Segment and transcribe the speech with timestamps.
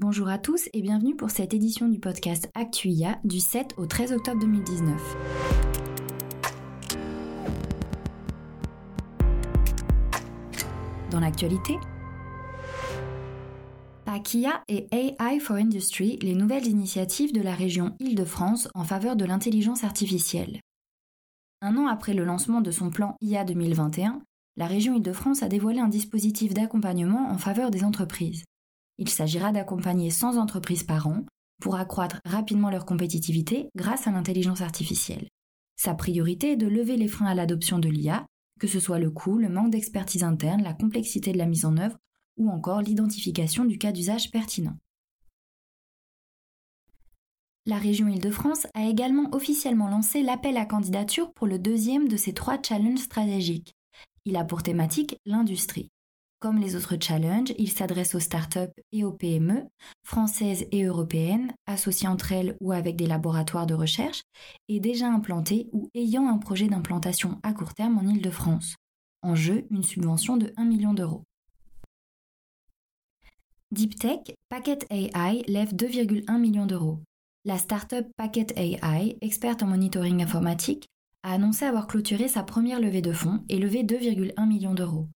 [0.00, 4.12] Bonjour à tous et bienvenue pour cette édition du podcast Actuia du 7 au 13
[4.12, 5.16] octobre 2019.
[11.10, 11.78] Dans l'actualité,
[14.04, 19.24] PACIA et AI for Industry, les nouvelles initiatives de la région Île-de-France en faveur de
[19.24, 20.60] l'intelligence artificielle.
[21.60, 24.22] Un an après le lancement de son plan IA 2021,
[24.56, 28.44] la région Île-de-France a dévoilé un dispositif d'accompagnement en faveur des entreprises.
[28.98, 31.24] Il s'agira d'accompagner 100 entreprises par an
[31.60, 35.28] pour accroître rapidement leur compétitivité grâce à l'intelligence artificielle.
[35.76, 38.26] Sa priorité est de lever les freins à l'adoption de l'IA,
[38.58, 41.76] que ce soit le coût, le manque d'expertise interne, la complexité de la mise en
[41.76, 41.96] œuvre
[42.36, 44.76] ou encore l'identification du cas d'usage pertinent.
[47.66, 52.32] La région Île-de-France a également officiellement lancé l'appel à candidature pour le deuxième de ses
[52.32, 53.74] trois challenges stratégiques.
[54.24, 55.90] Il a pour thématique l'industrie.
[56.40, 59.64] Comme les autres challenges, il s'adresse aux startups et aux PME,
[60.04, 64.22] françaises et européennes, associées entre elles ou avec des laboratoires de recherche,
[64.68, 68.76] et déjà implantées ou ayant un projet d'implantation à court terme en Ile-de-France.
[69.22, 71.24] En jeu, une subvention de 1 million d'euros.
[73.72, 77.00] Deep Tech, Packet AI lève 2,1 millions d'euros.
[77.44, 80.86] La startup Packet AI, experte en monitoring informatique,
[81.24, 85.08] a annoncé avoir clôturé sa première levée de fonds et levé 2,1 millions d'euros.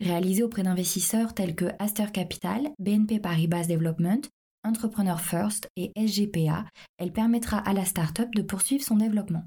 [0.00, 4.22] Réalisée auprès d'investisseurs tels que Aster Capital, BNP Paribas Development,
[4.64, 6.64] Entrepreneur First et SGPA,
[6.96, 9.44] elle permettra à la start-up de poursuivre son développement.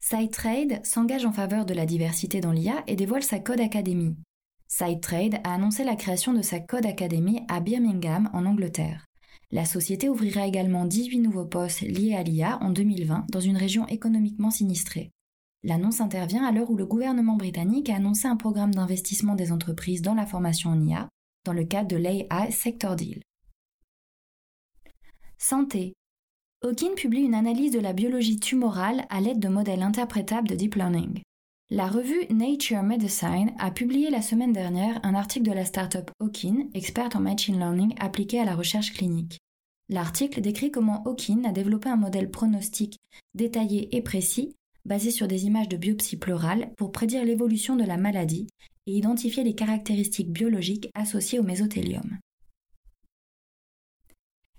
[0.00, 4.16] SideTrade s'engage en faveur de la diversité dans l'IA et dévoile sa Code Academy.
[4.68, 9.04] SideTrade a annoncé la création de sa Code Academy à Birmingham, en Angleterre.
[9.52, 13.86] La société ouvrira également 18 nouveaux postes liés à l'IA en 2020 dans une région
[13.86, 15.12] économiquement sinistrée.
[15.62, 20.02] L'annonce intervient à l'heure où le gouvernement britannique a annoncé un programme d'investissement des entreprises
[20.02, 21.08] dans la formation en IA
[21.44, 23.22] dans le cadre de l'AI Sector Deal.
[25.38, 25.94] Santé.
[26.62, 30.74] Hawking publie une analyse de la biologie tumorale à l'aide de modèles interprétables de deep
[30.74, 31.20] learning.
[31.70, 36.70] La revue Nature Medicine a publié la semaine dernière un article de la startup Hawking,
[36.74, 39.38] experte en machine learning appliqué à la recherche clinique.
[39.88, 42.98] L'article décrit comment Hawking a développé un modèle pronostique
[43.34, 47.96] détaillé et précis basé sur des images de biopsie pleurale pour prédire l'évolution de la
[47.96, 48.46] maladie
[48.86, 52.18] et identifier les caractéristiques biologiques associées au mésothélium.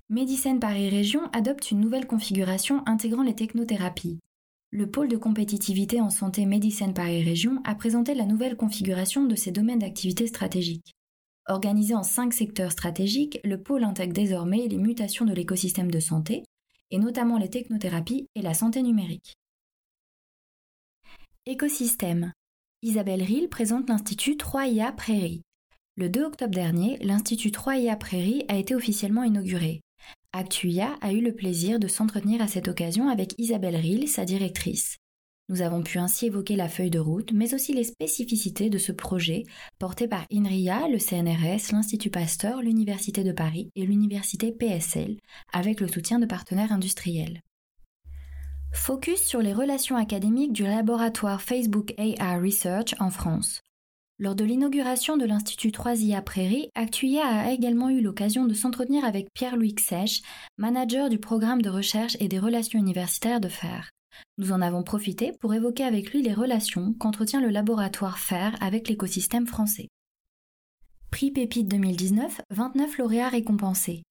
[0.09, 4.19] Médicine Paris Région adopte une nouvelle configuration intégrant les technothérapies.
[4.71, 9.35] Le pôle de compétitivité en santé Médicine Paris Région a présenté la nouvelle configuration de
[9.35, 10.93] ses domaines d'activité stratégiques.
[11.47, 16.43] Organisé en cinq secteurs stratégiques, le pôle intègre désormais les mutations de l'écosystème de santé,
[16.91, 19.37] et notamment les technothérapies et la santé numérique.
[21.50, 22.34] Écosystème.
[22.81, 25.44] Isabelle Rill présente l'Institut 3IA Prairie.
[25.96, 29.80] Le 2 octobre dernier, l'Institut 3IA Prairie a été officiellement inauguré.
[30.34, 34.97] Actuia a eu le plaisir de s'entretenir à cette occasion avec Isabelle Rill, sa directrice.
[35.47, 38.91] Nous avons pu ainsi évoquer la feuille de route, mais aussi les spécificités de ce
[38.91, 39.44] projet
[39.79, 45.16] porté par INRIA, le CNRS, l'Institut Pasteur, l'Université de Paris et l'Université PSL,
[45.53, 47.41] avec le soutien de partenaires industriels.
[48.77, 53.61] Focus sur les relations académiques du laboratoire Facebook AI Research en France.
[54.17, 59.27] Lors de l'inauguration de l'Institut 3IA Prairie, Actuia a également eu l'occasion de s'entretenir avec
[59.33, 60.21] Pierre-Louis Sèche,
[60.57, 63.89] manager du programme de recherche et des relations universitaires de FAIR.
[64.37, 68.87] Nous en avons profité pour évoquer avec lui les relations qu'entretient le laboratoire FAIR avec
[68.87, 69.89] l'écosystème français.
[71.11, 74.03] Prix Pépite 2019, 29 lauréats récompensés.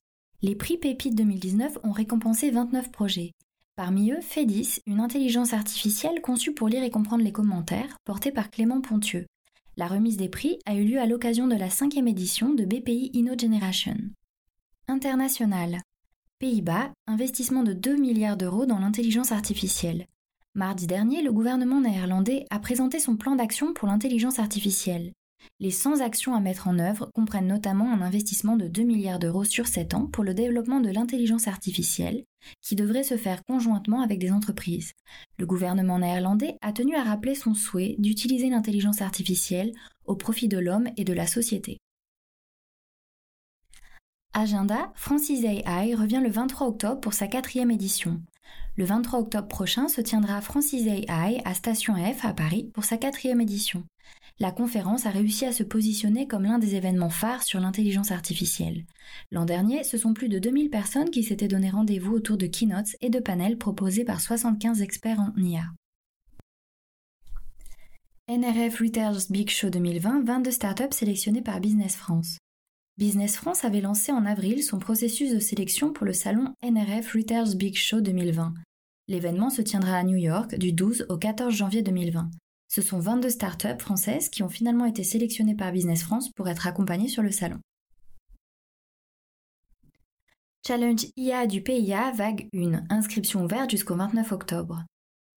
[0.42, 3.32] Les prix Pépite 2019 ont récompensé 29 projets.
[3.76, 8.50] Parmi eux, FEDIS, une intelligence artificielle conçue pour lire et comprendre les commentaires, portée par
[8.50, 9.26] Clément Pontieux.
[9.76, 13.10] La remise des prix a eu lieu à l'occasion de la cinquième édition de BPI
[13.14, 13.98] InnoGeneration.
[14.88, 15.82] International.
[16.38, 20.06] Pays-Bas, investissement de 2 milliards d'euros dans l'intelligence artificielle.
[20.54, 25.12] Mardi dernier, le gouvernement néerlandais a présenté son plan d'action pour l'intelligence artificielle.
[25.60, 29.44] Les 100 actions à mettre en œuvre comprennent notamment un investissement de 2 milliards d'euros
[29.44, 32.24] sur 7 ans pour le développement de l'intelligence artificielle,
[32.62, 34.92] qui devrait se faire conjointement avec des entreprises.
[35.38, 39.72] Le gouvernement néerlandais a tenu à rappeler son souhait d'utiliser l'intelligence artificielle
[40.04, 41.78] au profit de l'homme et de la société.
[44.32, 48.20] Agenda, Francis AI revient le 23 octobre pour sa quatrième édition.
[48.76, 52.96] Le 23 octobre prochain se tiendra Francis AI à Station F à Paris pour sa
[52.96, 53.84] quatrième édition
[54.38, 58.84] la conférence a réussi à se positionner comme l'un des événements phares sur l'intelligence artificielle.
[59.30, 62.96] L'an dernier, ce sont plus de 2000 personnes qui s'étaient donné rendez-vous autour de keynotes
[63.00, 65.64] et de panels proposés par 75 experts en IA.
[68.28, 72.38] NRF Retailers Big Show 2020, 22 startups sélectionnées par Business France.
[72.98, 77.54] Business France avait lancé en avril son processus de sélection pour le salon NRF Retail's
[77.54, 78.54] Big Show 2020.
[79.08, 82.28] L'événement se tiendra à New York du 12 au 14 janvier 2020.
[82.68, 86.66] Ce sont 22 startups françaises qui ont finalement été sélectionnées par Business France pour être
[86.66, 87.60] accompagnées sur le salon.
[90.66, 94.84] Challenge IA du PIA vague 1, inscription ouverte jusqu'au 29 octobre.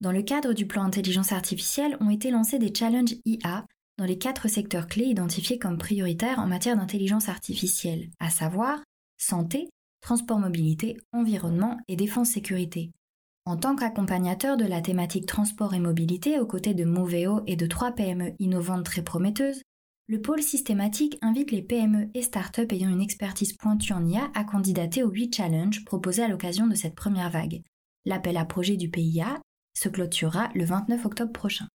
[0.01, 3.65] Dans le cadre du plan intelligence artificielle ont été lancés des challenges IA
[3.99, 8.79] dans les quatre secteurs clés identifiés comme prioritaires en matière d'intelligence artificielle, à savoir
[9.17, 9.69] santé,
[10.01, 12.91] transport mobilité, environnement et défense sécurité.
[13.49, 17.65] En tant qu'accompagnateur de la thématique transport et mobilité aux côtés de Moveo et de
[17.65, 19.63] trois PME innovantes très prometteuses,
[20.07, 24.43] le pôle systématique invite les PME et startups ayant une expertise pointue en IA à
[24.43, 27.63] candidater aux 8 challenges proposés à l'occasion de cette première vague.
[28.05, 29.41] L'appel à projet du PIA
[29.73, 31.67] se clôturera le 29 octobre prochain.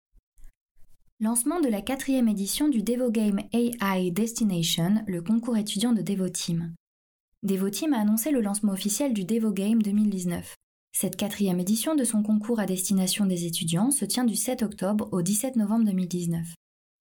[1.21, 6.75] Lancement de la quatrième édition du DevoGame AI Destination, le concours étudiant de DevoTeam.
[7.45, 10.55] DevoTeam a annoncé le lancement officiel du DevoGame 2019.
[10.93, 15.09] Cette quatrième édition de son concours à destination des étudiants se tient du 7 octobre
[15.11, 16.47] au 17 novembre 2019.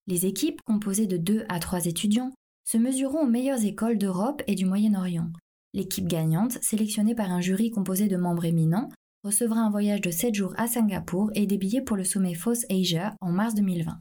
[0.06, 2.32] Les équipes, composées de 2 à 3 étudiants,
[2.64, 5.30] se mesureront aux meilleures écoles d'Europe et du Moyen-Orient.
[5.74, 8.88] L'équipe gagnante, sélectionnée par un jury composé de membres éminents,
[9.24, 12.66] recevra un voyage de 7 jours à Singapour et des billets pour le sommet FOSS
[12.70, 13.98] Asia en mars 2020.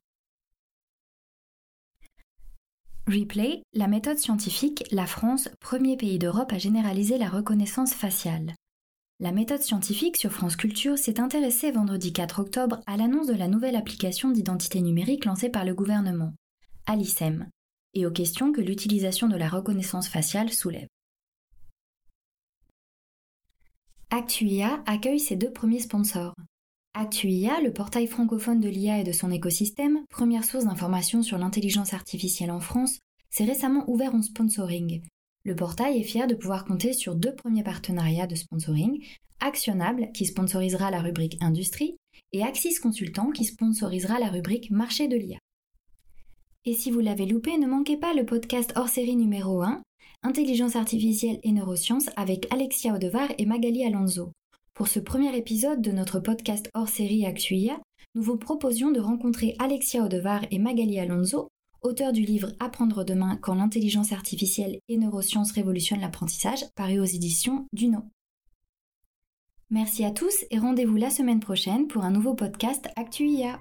[3.08, 8.54] Replay, la méthode scientifique, la France, premier pays d'Europe à généraliser la reconnaissance faciale.
[9.22, 13.48] La méthode scientifique sur France Culture s'est intéressée vendredi 4 octobre à l'annonce de la
[13.48, 16.34] nouvelle application d'identité numérique lancée par le gouvernement,
[16.88, 17.48] Alicem,
[17.94, 20.88] et aux questions que l'utilisation de la reconnaissance faciale soulève.
[24.10, 26.34] Actuia accueille ses deux premiers sponsors.
[26.96, 31.94] Actuia, le portail francophone de l'IA et de son écosystème, première source d'information sur l'intelligence
[31.94, 32.98] artificielle en France,
[33.30, 35.04] s'est récemment ouvert en sponsoring,
[35.44, 39.04] le portail est fier de pouvoir compter sur deux premiers partenariats de sponsoring,
[39.44, 41.98] Actionnable qui sponsorisera la rubrique Industrie
[42.32, 45.40] et Axis Consultant qui sponsorisera la rubrique Marché de l'IA.
[46.66, 49.82] Et si vous l'avez loupé, ne manquez pas le podcast hors série numéro 1,
[50.22, 54.32] Intelligence artificielle et neurosciences avec Alexia Odevar et Magali Alonso.
[54.76, 57.82] Pour ce premier épisode de notre podcast hors série Actuia,
[58.14, 61.48] nous vous proposions de rencontrer Alexia Odevar et Magali Alonso
[61.82, 67.68] auteur du livre Apprendre demain quand l'intelligence artificielle et neurosciences révolutionnent l'apprentissage, paru aux éditions
[67.74, 68.04] Duno.
[69.70, 73.58] Merci à tous et rendez-vous la semaine prochaine pour un nouveau podcast ActuIA.